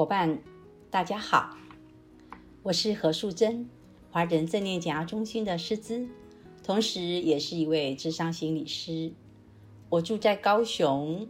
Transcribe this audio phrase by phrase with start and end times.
[0.00, 0.38] 伙伴，
[0.90, 1.58] 大家好，
[2.62, 3.68] 我是何素珍，
[4.10, 6.08] 华人正念减压中心的师资，
[6.64, 9.12] 同时也是一位智商心理师。
[9.90, 11.28] 我住在高雄，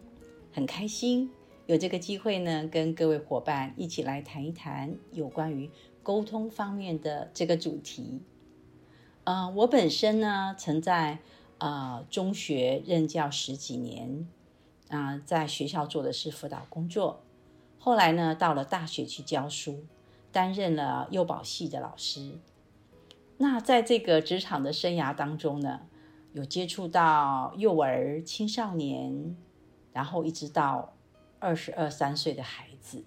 [0.53, 1.33] 很开心
[1.67, 5.69] 有这个机会呢，跟各位伙伴一起来谈一谈有关于
[6.05, 8.21] 沟通方面的这个主题。
[9.25, 11.19] 呃，我本身呢，曾在
[11.59, 14.29] 呃中学任教十几年，
[14.91, 17.25] 啊、在学校做的是辅导工作。
[17.83, 19.87] 后来呢，到了大学去教书，
[20.31, 22.39] 担任了幼保系的老师。
[23.39, 25.81] 那在这个职场的生涯当中呢，
[26.35, 29.35] 有接触到幼儿、青少年，
[29.95, 30.95] 然后一直到
[31.39, 33.03] 二十二三岁的孩子，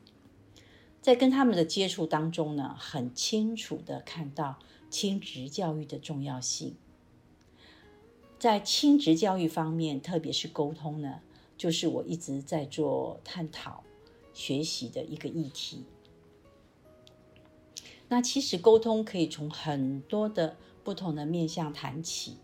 [1.00, 4.58] 在跟他们的接触当中呢，很清楚的看到
[4.90, 6.76] 亲职教育的重要性。
[8.40, 11.20] 在亲职教育方面，特别是沟通呢，
[11.56, 13.84] 就是我一直在做探讨。
[14.34, 15.84] 学习的一个议题。
[18.09, 22.38] 那其实沟通可以从很多的不同的面向谈起。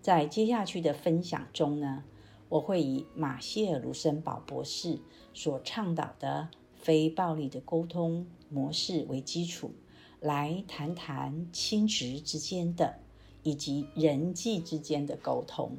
[0.00, 2.04] 在接下去的分享中呢，
[2.48, 4.98] 我会以马歇尔·卢森堡博士
[5.34, 9.72] 所倡导的非暴力的沟通模式为基础，
[10.20, 13.00] 来谈谈亲职之间的
[13.42, 15.76] 以及人际之间的沟通。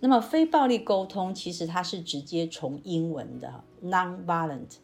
[0.00, 4.76] 那么，非暴力沟通其实它是直接从英文的 nonviolent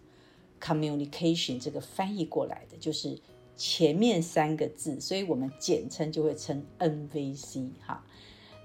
[0.60, 3.18] communication 这个翻译过来的，就是
[3.56, 8.04] 前面三个字，所以我们简称就会称 NVC 哈。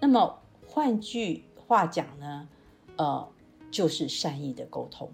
[0.01, 2.49] 那么换句话讲呢，
[2.97, 3.27] 呃，
[3.71, 5.09] 就是善意的沟通。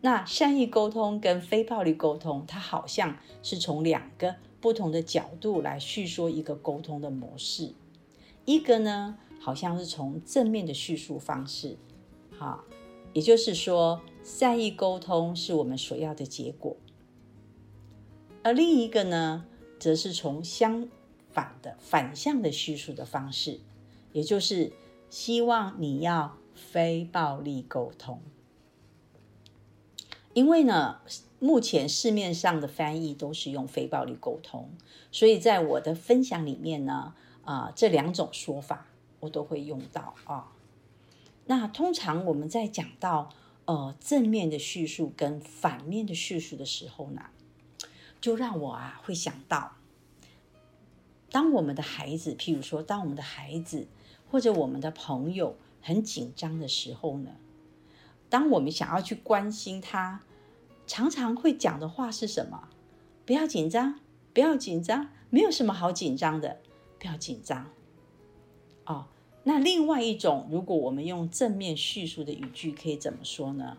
[0.00, 7.72] 那善意沟通跟非暴力沟通，它好像是从两个不同的角度来叙说一个沟通的模式，
[8.44, 11.76] 一个呢，好像是从正面的叙述方式，
[12.36, 12.64] 哈，
[13.12, 16.76] 也就是说，善意沟通是我们所要的结果。
[18.42, 19.44] 而另一个呢，
[19.78, 20.88] 则是从相
[21.30, 23.60] 反的反向的叙述的方式，
[24.12, 24.72] 也就是
[25.10, 28.20] 希望你要非暴力沟通。
[30.34, 31.00] 因为呢，
[31.38, 34.70] 目前市面上的翻译都是用非暴力沟通，
[35.10, 37.14] 所以在我的分享里面呢，
[37.44, 38.86] 啊、呃，这两种说法。
[39.20, 40.50] 我都会用到啊。
[41.46, 43.30] 那通常我们在讲到
[43.64, 47.26] 呃正面的叙述跟反面的叙述的时候呢，
[48.20, 49.72] 就让我啊会想到，
[51.30, 53.86] 当我们的孩子，譬如说，当我们的孩子
[54.30, 57.32] 或者我们的朋友很紧张的时候呢，
[58.28, 60.22] 当我们想要去关心他，
[60.86, 62.68] 常常会讲的话是什么？
[63.26, 64.00] 不要紧张，
[64.32, 66.60] 不要紧张，没有什么好紧张的，
[66.98, 67.70] 不要紧张。
[68.84, 69.06] 哦，
[69.44, 73.76] 那另外一种，如果我们用正面叙述的语句，可以怎么说呢？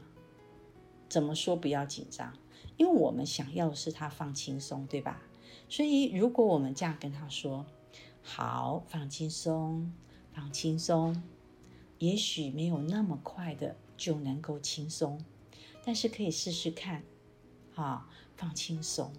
[1.07, 2.33] 怎么说不要紧张？
[2.75, 5.21] 因为我们想要的是他放轻松，对吧？
[5.69, 7.65] 所以如果我们这样跟他说
[8.21, 9.91] ：“好，放轻松，
[10.33, 11.23] 放轻松。”
[11.99, 15.23] 也许没有那么快的就能够轻松，
[15.85, 17.03] 但是可以试试看。
[17.71, 19.13] 好，放轻松。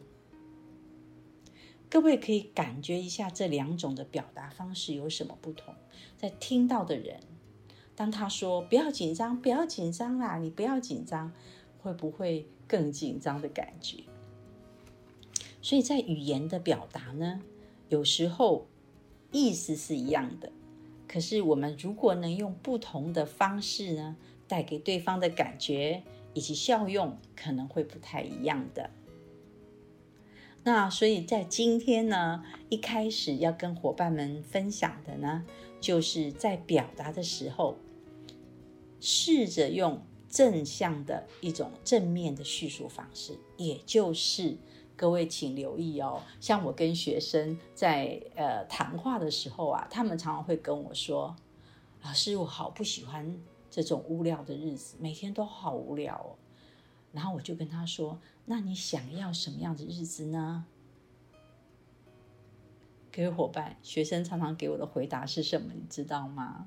[1.89, 5.75] 各位可以感觉一下这两种的表达方式有什么不同？
[6.17, 7.21] 在听到的人，
[7.95, 11.33] 当他说“不要紧张，不要紧张啦，你不要紧张”，
[11.83, 14.05] 会不会更紧张的感觉？
[15.61, 17.41] 所以在语言的表达呢，
[17.89, 18.67] 有时候
[19.33, 20.53] 意思是一样的，
[21.09, 24.17] 可是我们如果能用不同的方式呢，
[24.47, 26.03] 带给对方的感觉
[26.35, 28.91] 以及效用，可能会不太一样的。
[30.65, 35.45] 那所以在今天呢，一开始要跟伙伴们分享的呢，
[35.85, 37.77] 就是在表达的时候，
[39.01, 40.01] 试着用
[40.31, 44.57] 正向的一种正面的叙述方式，也就是
[44.97, 51.37] 各位请留意哦，像我跟学生在呃谈话的时候啊，他们常常会跟我说
[52.03, 53.39] ：“老师，我好不喜欢
[53.71, 56.33] 这种无聊的日子，每天都好无聊哦。”
[57.13, 58.19] 然后我就跟他说。
[58.47, 60.65] 那你想要什么样的日子呢？
[63.17, 65.73] 各位伙伴，学生常常给我的回答是什么？
[65.73, 66.67] 你知道吗？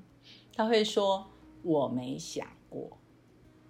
[0.54, 1.26] 他会说
[1.62, 2.96] ：“我没想过。”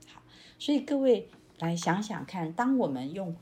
[0.07, 0.23] 好，
[0.61, 1.29] 所以各位
[1.59, 3.35] 来想想看，当我们用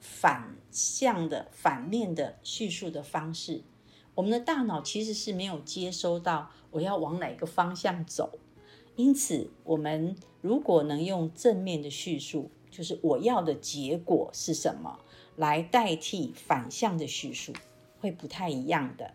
[0.00, 3.60] 反向的、反面的叙述的方式，
[4.14, 8.38] 我们的大脑其实是没有接收到我要往哪个方向走。
[8.96, 15.00] 因此，我们如果能用正面的叙述，就是我要的结果是什么，
[15.36, 17.52] 来代替反向的叙述，
[18.04, 19.14] 会不太一样的。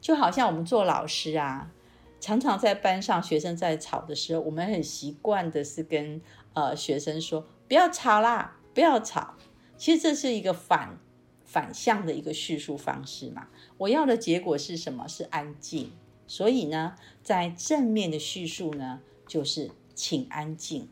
[0.00, 1.72] 就好像我们做老师啊，
[2.20, 6.22] 常常在班上学生在吵的时候，我们很习惯的是跟
[6.52, 9.34] 呃学生说：“不要吵啦，不要吵。”
[9.76, 11.00] 其实这是一个反
[11.44, 13.48] 反向的一个叙述方式嘛。
[13.76, 15.08] 我要的结果是什么？
[15.08, 15.90] 是安静。
[16.28, 16.94] 所以呢，
[17.24, 20.88] 在正面的叙述呢，就是请安静，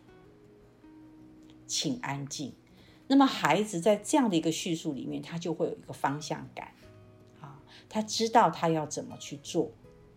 [1.66, 2.52] 请安静。
[3.06, 6.72] 那么孩子在这样的一个叙述里面，他就会有一个方向感。
[7.90, 9.72] 他知道他要怎么去做，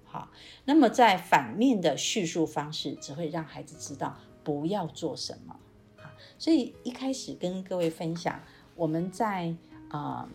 [0.06, 0.30] 好。
[0.64, 5.60] 那么在反面的叙述方式，只会让孩子知道不要做什么。
[5.98, 8.40] 好，所以一开始跟各位分享，
[8.76, 9.54] 我们在
[9.90, 10.30] 啊、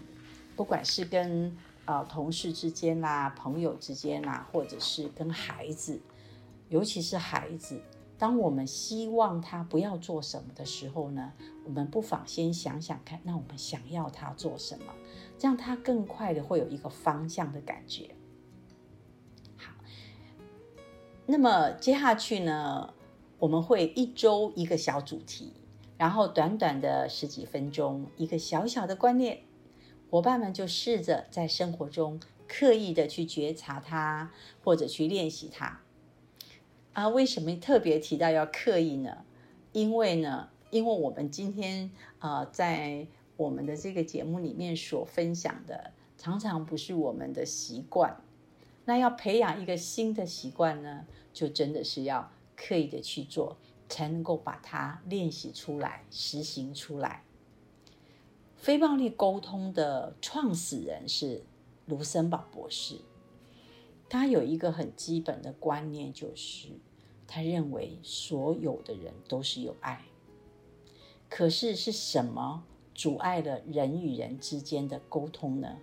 [0.56, 5.98] 不管是跟啊、同事之间啦、朋友之间啦，或者是跟孩子，
[6.68, 7.80] 尤其是孩子，
[8.18, 11.32] 当我们希望他不要做什么的时候呢，
[11.64, 14.92] 我们不妨先想想看，那我们想要他做什么？
[15.38, 18.10] 这样他更快的会有一个方向的感觉。
[19.56, 19.72] 好，
[21.26, 22.92] 那么接下去呢，
[23.38, 25.52] 我们会一周一个小主题，
[25.96, 29.42] 然后短短的十几分钟，一个小小的观念，
[30.10, 34.32] 伙伴们就试着在生活中刻意的去觉察它，
[34.64, 35.82] 或者去练习它。
[36.94, 39.18] 啊，为什么特别提到要刻意呢？
[39.70, 43.06] 因为呢，因为我们今天啊、在
[43.38, 48.20] 我们的这个节目里面所分享的，常常不是我们的习惯。
[48.84, 53.56] 那要培养一个新的习惯呢，就真的是要刻意的去做，
[53.88, 57.22] 才能够把它练习出来、实行出来。
[58.56, 61.44] 非暴力沟通的创始人是
[61.86, 62.96] 卢森堡博士，
[64.08, 66.70] 他有一个很基本的观念，就是
[67.28, 70.02] 他认为所有的人都是有爱。
[71.28, 72.64] 可是是什么？
[72.98, 75.76] 阻碍了人与人之间的沟通呢？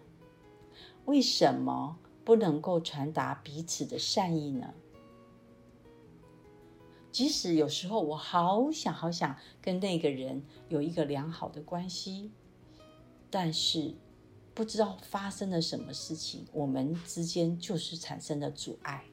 [1.06, 4.73] 为什么不能够传达彼此的善意呢？
[7.13, 12.31] 即使有时候我好想好想跟那个人有一个良好的关系，
[13.29, 13.95] 但是
[14.53, 19.06] 不知道发生了什么事情，我们之间就是产生了阻碍。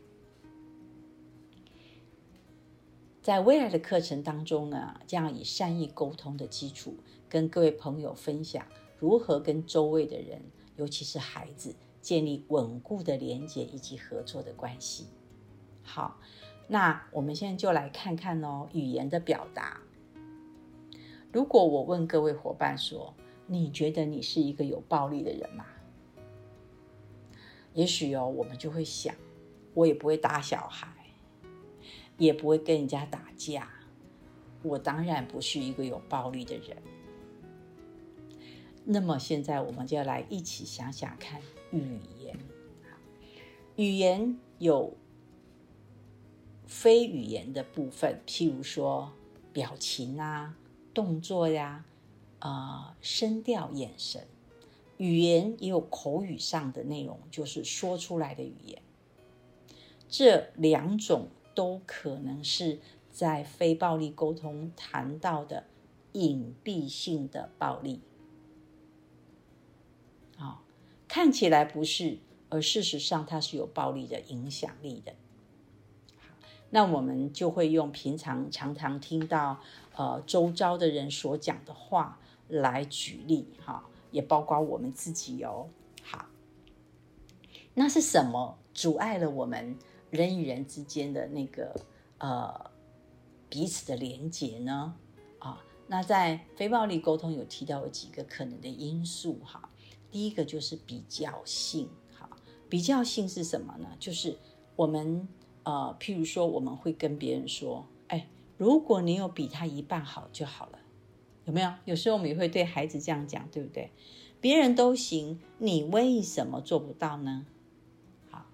[3.23, 6.97] 在未来的课程当中呢，将以善意沟通的基础，
[7.33, 8.63] 跟各位朋友分享
[8.99, 10.43] 如何跟周围的人，
[10.77, 15.07] 尤其是孩子，建立稳固的连接以及合作的关系。
[15.83, 16.21] 好，
[16.69, 19.81] 那我们现在就来看看哦，语言的表达。
[21.33, 23.15] 如果我问各位伙伴说，
[23.47, 25.65] 你觉得你是一个有暴力的人吗？
[27.73, 29.15] 也许哦，我们就会想，
[29.73, 30.87] 我也不会打小孩。
[32.19, 33.71] 也不会跟人家打架，
[34.63, 36.77] 我当然不是一个有暴力的人。
[38.85, 41.41] 那么现在我们就要来一起想想看，
[41.71, 42.39] 语言，
[43.77, 44.97] 语言有
[46.67, 49.13] 非语言的部分，譬如说
[49.53, 50.57] 表情啊、
[50.93, 51.85] 动作呀、
[52.39, 54.27] 啊、声调、眼神。
[54.99, 58.83] 语言也有口语上的内容，就是说出来的语言。
[60.09, 61.29] 这两种。
[61.55, 62.81] 都可能是
[63.11, 65.65] 在非暴力沟通谈到的
[66.13, 68.01] 隐蔽性的暴力，
[70.39, 70.59] 哦，
[71.09, 75.15] 看起来不是，而事实上它是有暴力的影响力的。
[76.71, 79.61] 那我们就会用平常常常听到
[79.95, 85.69] 呃周遭的人所讲的话来举例，哈、也包括我们自己哦。
[86.03, 86.27] 好，
[87.75, 89.79] 那是什么阻碍了我们？
[90.11, 91.75] 人与人之间的那个
[92.19, 92.71] 呃
[93.49, 94.95] 彼此的连接呢？
[95.39, 99.71] 啊，那在非暴力沟通有提到有几个可能的因素哈。
[100.13, 102.29] 第一个就是比较性，哈，
[102.69, 103.89] 比较性是什么呢？
[103.99, 104.37] 就是
[104.77, 105.27] 我们
[105.65, 108.29] 呃，譬如说我们会跟别人说，哎，
[108.59, 110.79] 如果你有比他一半好就好了，
[111.47, 111.73] 有没有？
[111.87, 113.91] 有时候我们也会对孩子这样讲，对不对？
[114.41, 117.47] 别人都行，你为什么做不到呢？
[118.31, 118.45] 好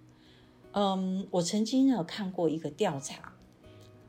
[0.72, 3.32] 嗯，我曾经有看过一个调查，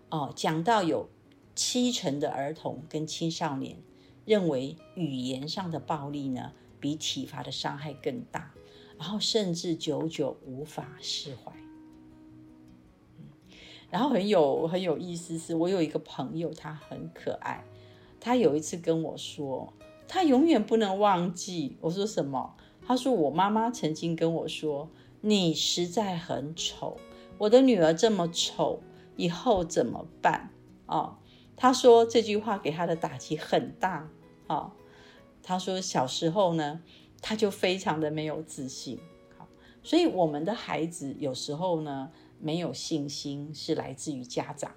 [0.09, 1.09] 哦，讲到有
[1.55, 3.77] 七成的儿童跟青少年
[4.25, 8.51] 认为语言上的暴力呢，比体罚的伤害更大，
[8.97, 11.51] 然后甚至久久无法释怀。
[13.91, 17.63] 然后很有很有意思是，我有一个朋友，他很可爱，
[18.19, 19.73] 他有一次跟我说，
[20.07, 21.77] 他永远不能忘记。
[21.81, 22.55] 我说什么？
[22.85, 24.89] 他说我妈妈曾经跟我说，
[25.21, 26.97] 你实在很丑，
[27.39, 28.81] 我的女儿这么丑，
[29.15, 30.51] 以后怎么办？
[30.85, 31.17] 哦，
[31.55, 34.09] 他说这句话给他的打击很大。
[34.47, 34.71] 哦，
[35.49, 36.83] 他说小时候呢，
[37.23, 38.99] 他就非常的没有自信。
[39.35, 39.47] 好，
[39.81, 44.75] 所以我们的孩子有时候呢，没有信心是来自于家长。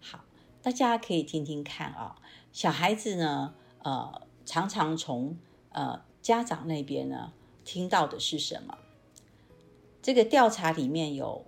[0.00, 0.24] 好
[0.62, 2.16] 大家可以听听看啊，
[2.50, 5.36] 小孩子呢，呃，常常从
[5.72, 8.78] 呃家长那边呢听到的是什么？
[10.00, 11.44] 这个调查里面有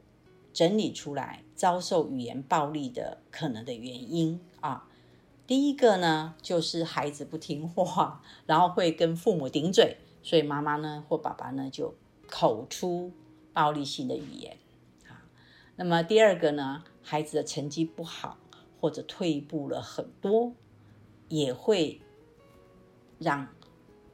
[0.52, 4.90] 整理出来遭受语言暴力的可能的原因啊。
[5.46, 11.94] 第一个呢，就是孩子不听话，然后会跟父母顶嘴，所以妈妈呢或爸爸呢就
[12.28, 13.12] 口出
[13.52, 14.56] 暴力性的语言
[15.08, 15.24] 啊。
[15.76, 18.38] 那么第二个呢，孩子的成绩不好。
[18.80, 20.54] 或者退步了很多，
[21.28, 22.00] 也会
[23.20, 23.46] 让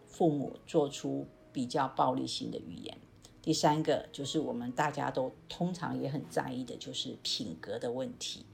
[0.04, 2.98] 父母做出比较暴力性的语言。
[3.40, 8.44] 第三个就是我们大家都通常也很在意的，就是品格的问题。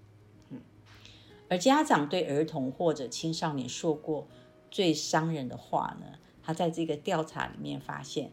[1.48, 4.26] 而家长对儿童或者青少年说过
[4.70, 8.32] 最伤人的话呢，他在这个调查里面发现，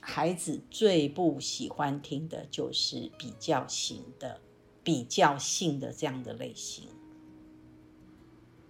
[0.00, 4.40] 孩子最不喜欢听的就是比较型的。
[4.84, 6.88] 比较性的这样的类型，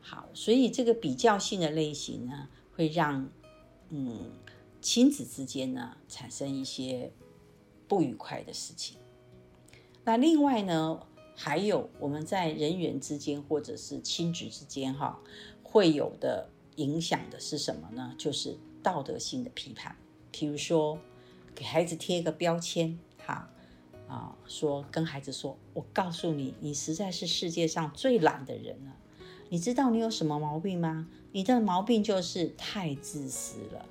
[0.03, 3.31] 好，所以这个比较性的类型呢，会让
[3.89, 4.31] 嗯
[4.83, 7.11] 亲子之间呢产生一些
[7.89, 8.99] 不愉快的事情。
[10.05, 11.01] 那另外呢，
[11.35, 15.19] 还有我们在人缘之间或者是亲子之间哈，
[15.63, 18.15] 会有的影响的是什么呢？
[18.19, 19.97] 就是道德性的批判，
[20.31, 20.99] 比如说
[21.55, 23.49] 给孩子贴一个标签，哈。
[24.09, 28.95] 啊，说跟孩子说，我告诉你，你实在是世界上最懒的人了。
[29.49, 31.09] 你知道你有什么毛病吗？
[31.33, 33.87] 你的毛病就是太自私了。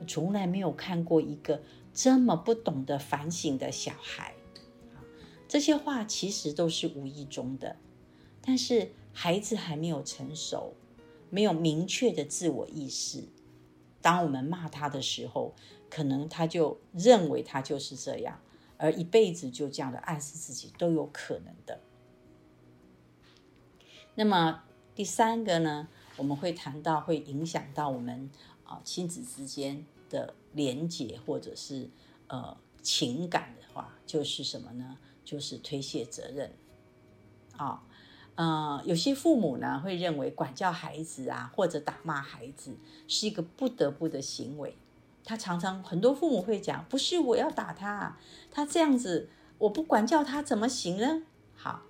[0.00, 1.60] 我从来没有看过一个
[1.92, 4.32] 这么不懂得反省的小孩。
[5.48, 7.76] 这些话其实都是无意中的，
[8.42, 10.74] 但是孩子还没有成熟，
[11.30, 13.24] 没有明确的自我意识。
[14.02, 15.54] 当我们骂他的时候，
[15.88, 18.40] 可能他就认为他就是这样。
[18.80, 21.80] 而一辈子就这样的暗示自己都有可能的。
[24.14, 24.62] 那么
[24.94, 28.30] 第三个呢，我们会谈到会影响到我们
[28.62, 31.90] 啊亲子之间的连结或者是
[32.28, 34.96] 呃情感的话，就是什么呢？
[35.28, 36.50] 就是推卸责任。
[37.58, 37.82] 啊，
[38.36, 44.78] 呃，有些父母呢会认为管教孩子啊或者打骂孩子是一个不得不的行为。
[45.22, 48.16] 他常常很多父母会讲，不是我要打他，
[48.50, 51.24] 他这样子我不管教他怎么行呢？
[51.54, 51.82] 好，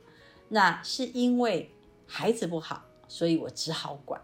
[0.48, 1.70] 那是因为
[2.08, 4.20] 孩子不好，所以我只好管。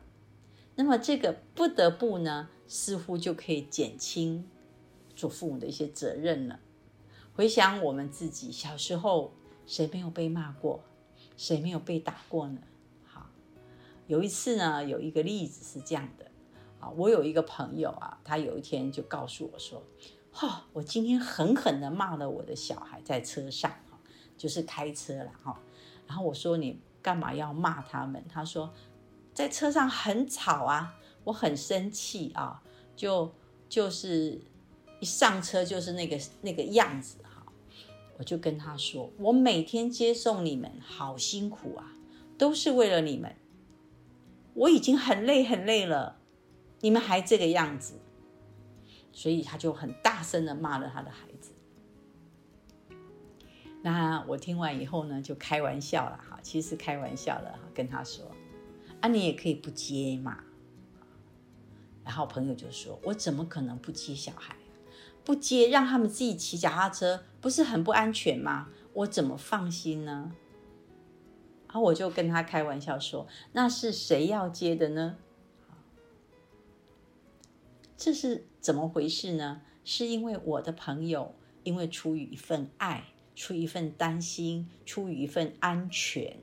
[0.74, 4.50] 那么这个不得不呢，似乎就可以减轻
[5.14, 6.58] 做父母的一些责任了。
[7.36, 9.32] 回想我们自己小时候，
[9.66, 10.84] 谁没有被骂过？
[11.36, 12.60] 谁没有被打过呢？
[13.04, 13.26] 好，
[14.06, 16.30] 有一次呢，有一个例子是这样的
[16.78, 16.88] 啊。
[16.90, 19.82] 我有一个朋友啊，他有一天就告诉我说
[20.30, 23.72] ：“哈、哦，我今天狠狠的骂了我的小孩在车上，
[24.38, 25.60] 就是开车了哈。”
[26.06, 28.72] 然后我说：“你干嘛要骂他们？”他说
[29.34, 32.62] ：“在车上很吵啊，我很生气啊，
[32.94, 33.34] 就
[33.68, 34.40] 就是
[35.00, 37.16] 一上车就是那个那个样子。”
[38.18, 41.92] 我就跟他说：“我每天接送你们，好辛苦啊，
[42.38, 43.34] 都是为了你们，
[44.54, 46.18] 我已经很累很累了。”
[46.80, 47.94] 你们还这个样子，
[49.10, 51.52] 所以他就很大声的骂了他的孩子。
[53.82, 58.30] 那我听完以后呢，就开玩笑了哈，其实开玩笑了哈，跟他说
[59.00, 60.44] ：“啊，你也可以不接嘛。”
[62.04, 64.54] 然后朋友就说：“我怎么可能不接小孩？
[65.24, 68.68] 不接，让他们自己骑脚踏车，不是很不安全吗？
[68.92, 70.32] 我怎么放心呢？”
[71.66, 75.16] 然后我就跟他开玩笑说：“那是谁要接的呢？”
[77.96, 79.62] 这是怎么回事呢？
[79.84, 86.38] 是因为我的朋友，因为出于一份爱，出于一份担心，出于一份安全，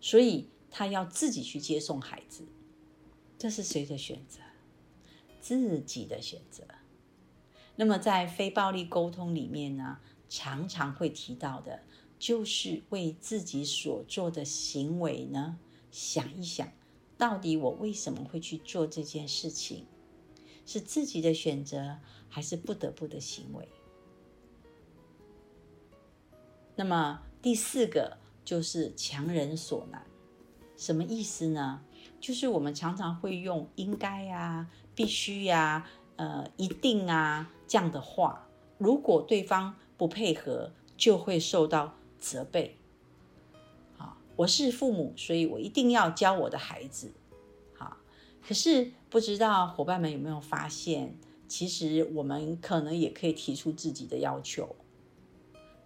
[0.00, 2.46] 所以他要自己去接送孩子。
[3.36, 4.40] 这是谁的选择？
[5.40, 6.64] 自己的选择。
[7.80, 11.80] 那么在非暴力沟通里面呢，常常会提到的，
[12.18, 15.58] 就是为自己所做的行为呢，
[15.90, 16.70] 想一想，
[17.16, 19.86] 到底我为什么会去做这件事情？
[20.66, 21.96] 是自己的选择，
[22.28, 23.66] 还是不得不的行为？
[26.76, 30.04] 那么第四个就是强人所难。
[30.76, 31.82] 什么意思呢？
[32.20, 35.86] 就是我们常常会用应该呀、必须呀、
[36.20, 38.46] 呃、一定啊这样的话，
[38.76, 42.76] 如果对方不配合，就会受到责备。
[43.96, 47.12] 好，我是父母，所以我一定要教我的孩子。
[47.74, 47.96] 好，
[48.46, 51.16] 可是不知道伙伴们有没有发现，
[51.48, 54.76] 其实我们可能也可以提出自己的要求，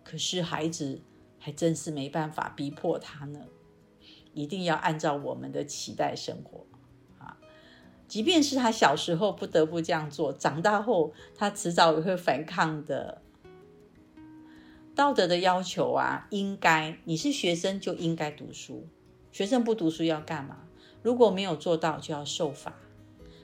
[0.02, 1.00] 可是孩子
[1.38, 3.38] 还真是没办法逼迫他呢。
[4.32, 6.66] 一定要按照我们的期待生活！
[8.06, 13.20] 即便是他小时候不得不这样做，长大后他迟早也会反抗的。
[14.94, 18.86] 道德的要求啊，应该你是学生就应该读书，
[19.32, 20.58] 学生不读书要干嘛？
[21.02, 22.74] 如果没有做到，就要受罚。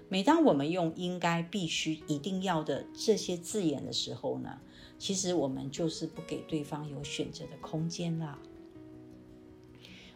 [0.08, 4.58] 每当我们用应该、必须、一定要的这些字眼的时候呢，
[4.98, 8.38] 其实我们就是不给对方有选择的空间了。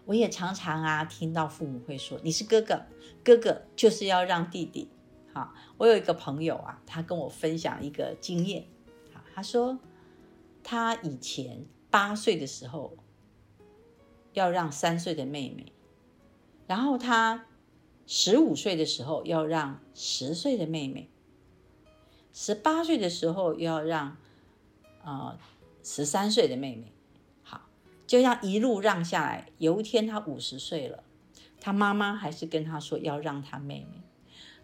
[0.06, 2.84] 我也常常啊听到父母会说：“你是哥哥，
[3.24, 4.88] 哥哥就是要让弟弟。”
[5.32, 8.66] 好，我有一个朋友啊，他跟我分享一个经验。
[9.12, 9.78] 好，他说
[10.62, 12.96] 他以前八岁的时候
[14.32, 15.72] 要让三岁的妹妹，
[16.66, 17.46] 然后他
[18.06, 21.10] 十五岁的时候要让十岁的妹妹，
[22.32, 24.16] 十八岁的时候要让
[25.02, 25.36] 呃
[25.82, 26.93] 十三岁的妹妹。
[28.14, 31.02] 就像一路让下来，有一天他五十岁了，
[31.58, 34.02] 他妈妈还是跟他说要让他妹妹。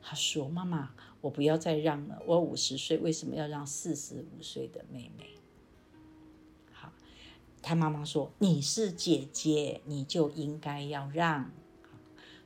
[0.00, 5.30] 他说：“妈妈，我不要再让了，我五十岁为什么要让四十五岁的妹妹？”
[6.71, 6.92] 好，
[7.61, 11.50] 他妈妈说：“你是姐姐，你就应该要让。”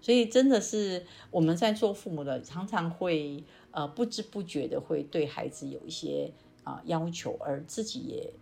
[0.01, 6.33] 所以真的是我们在做父母的，常常会呃不知不觉的会对孩子有一些
[6.63, 8.33] 啊、要求，而自己也。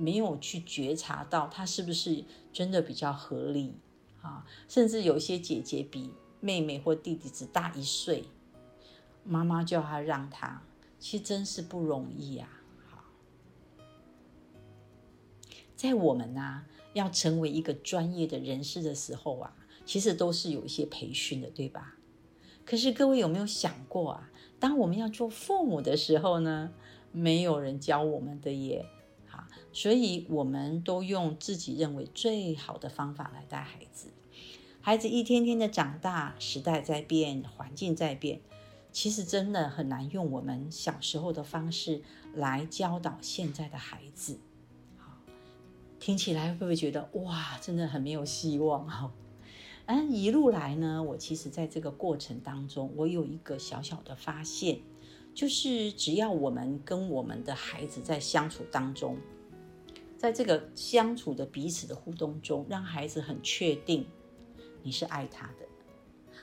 [0.00, 3.74] 没有去觉察到他是不是真的比较合理
[4.22, 4.46] 啊？
[4.66, 8.24] 甚至有些姐姐比妹妹或弟弟只大一岁，
[9.24, 10.62] 妈妈叫他让他，
[10.98, 12.48] 其实真是不容易啊。
[15.76, 21.96] 在我们呢、啊、要成为一个专业的人士的时候啊，其实都是有一些培训的，对吧？
[22.64, 24.30] 可是各位有没有想过啊？
[24.58, 26.72] 当我们要做父母的时候呢，
[27.12, 28.86] 没有人教我们的耶。
[29.72, 34.08] 所以，我们都用自己认为最好的方法来带孩子。
[34.80, 38.40] 孩子一天天的长大，时代在变，环境在变，
[38.90, 42.02] 其实真的很难用我们小时候的方式
[42.34, 44.40] 来教导现在的孩子。
[44.96, 45.12] 好，
[46.00, 48.88] 听起来会不会觉得哇，真的很没有希望？
[48.88, 49.12] 哈，
[49.86, 54.80] 嗯，一路来呢，我其实在这个过程当中，我有一个小小的发现，
[55.34, 59.18] 就是只要我们跟我们的孩子在相处当中，
[60.20, 64.06] 在这个相处的彼此的互动中，让孩子很确定
[64.82, 65.66] 你是爱他的。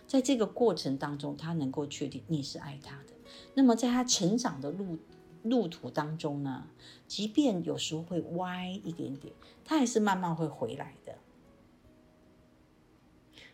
[0.08, 3.14] 在这个过程当中，他能够确定你是爱他的。
[3.54, 4.98] 那么，在他成长的路
[5.44, 6.68] 路途当中呢，
[7.06, 9.32] 即便有时候会歪一点点，
[9.64, 11.14] 他还是慢慢会回来的。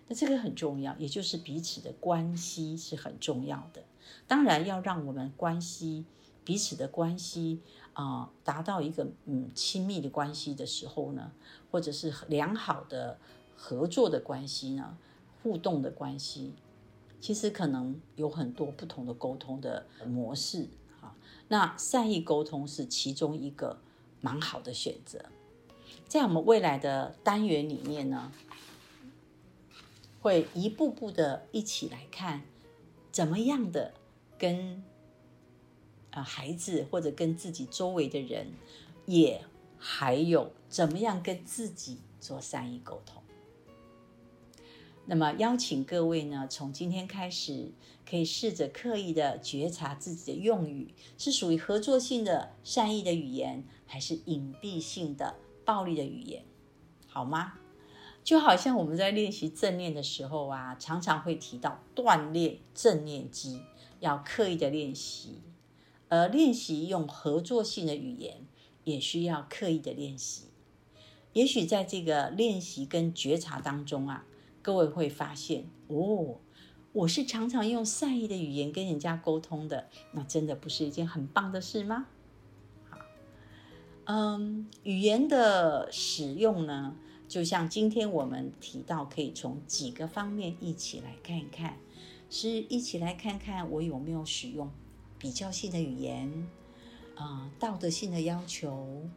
[0.08, 3.84] 那这个很重要，也就是彼此的关系是很重要的。
[4.26, 6.06] 当然，要让我们关系
[6.46, 7.60] 彼此的关系。
[7.94, 11.32] 啊、呃，达到一个嗯亲密的关系的时候呢，
[11.72, 13.18] 或者是良好的
[13.56, 14.98] 合作的关系呢，
[15.42, 16.54] 互动的关系，
[17.22, 20.68] 其实可能有很多不同的沟通的模式。
[21.00, 21.16] 哈，
[21.48, 23.80] 那善意沟通是其中一个
[24.22, 25.26] 蛮好的选择。
[26.08, 28.32] 在我们未来的单元里面呢，
[30.22, 32.42] 会一步步的一起来看，
[33.12, 33.94] 怎么样的
[34.38, 34.84] 跟。
[36.14, 38.54] 啊，孩子或者跟自己周围的人，
[39.06, 39.44] 也
[39.78, 43.22] 还有怎么样跟自己做善意沟通。
[45.06, 47.74] 那么邀请各位呢，从今天开始，
[48.10, 56.46] 可以试着刻意的觉察自己的用语是属于合作性的善意的语言，还是隐蔽性的暴力的语言，
[57.08, 57.56] 好吗？
[58.24, 63.60] 就好像我们在练习正念的时候啊，常常会提到锻炼正念肌，
[64.00, 65.42] 要刻意的练习。
[66.10, 68.46] 而练习用合作性的语言，
[68.84, 70.46] 也需要刻意的练习。
[71.34, 74.26] 也许在这个练习跟觉察当中啊，
[74.62, 76.38] 各位会发现哦，
[76.92, 82.06] 我是常常用善意的语言跟人家沟通的，那真的不是一件很棒的事吗？
[82.88, 83.00] 好，
[84.06, 86.96] 嗯，语言的使用呢，
[87.28, 91.80] 就像今天我们提到，可以从几个方面一起来看一看，
[92.30, 94.70] 是一起来看看我有没有使用。
[95.24, 96.30] 比较性的语言，
[97.16, 99.10] 啊、道德性的要求，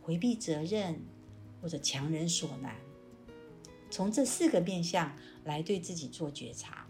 [0.00, 0.98] 回避责任
[1.60, 2.74] 或者强人所难，
[3.90, 6.86] 从这四个面向来对自己做觉察。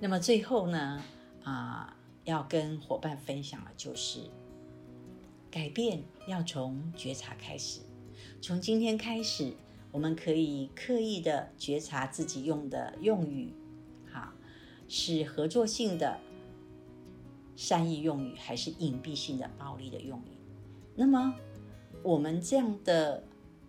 [0.00, 1.00] 那么最后呢，
[1.44, 4.28] 啊、要跟伙伴分享的就是，
[5.48, 7.82] 改变要从觉察开始。
[8.42, 9.54] 从今天开始，
[9.92, 13.54] 我们可以刻意的觉察自己用的用语，
[14.88, 16.18] 是合作性的
[17.54, 20.36] 善意用语，还是隐蔽性的暴力的用语？
[20.94, 21.34] 那么，
[22.02, 23.24] 我们这样的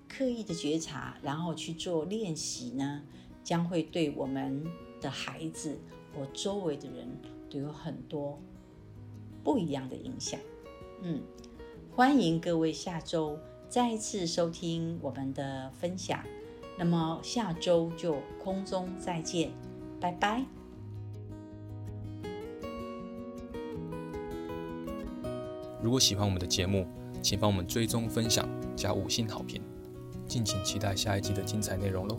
[0.08, 3.04] 刻意的觉察，然后去做练习呢，
[3.44, 4.64] 将会对我们
[5.02, 5.78] 的孩子。
[6.20, 7.08] 我周围的人
[7.48, 8.40] 都有很多
[9.44, 10.40] 不一样的影响。
[11.04, 11.22] 嗯，
[11.96, 13.38] 欢迎各位下周
[13.70, 16.24] 再一次收听我们的分享。
[16.76, 19.52] 那么下周就空中再见，
[20.00, 20.57] 拜拜。
[25.88, 26.86] 如果喜欢我们的节目，
[27.22, 28.46] 请帮我们追踪分享
[28.76, 29.62] 加五星好评，
[30.28, 32.18] 敬请期待下一集的精彩内容喽。